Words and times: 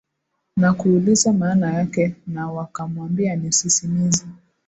na 0.57 0.73
kuuliza 0.73 1.33
maana 1.33 1.73
yake 1.73 2.15
na 2.27 2.47
wakamwambia 2.51 3.35
ni 3.35 3.51
sisimizi 3.51 4.25